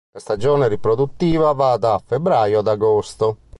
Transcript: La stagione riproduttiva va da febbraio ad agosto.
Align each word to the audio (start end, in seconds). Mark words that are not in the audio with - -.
La 0.13 0.19
stagione 0.19 0.67
riproduttiva 0.67 1.51
va 1.51 1.77
da 1.77 2.01
febbraio 2.03 2.61
ad 2.61 2.67
agosto. 2.67 3.37